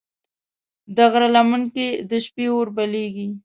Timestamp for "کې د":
1.75-2.11